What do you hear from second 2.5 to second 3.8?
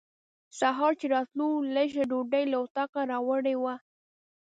له اطاقه راوړې وه.